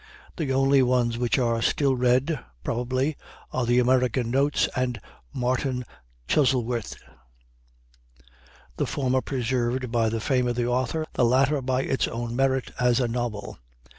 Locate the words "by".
9.91-10.09, 11.61-11.83